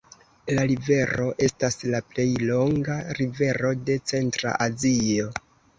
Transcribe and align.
La 0.53 0.61
rivero 0.71 1.27
estas 1.49 1.77
la 1.91 2.01
plej 2.15 2.27
longa 2.47 2.99
rivero 3.21 3.77
de 3.91 4.03
Centra 4.15 4.61
Azio. 4.71 5.33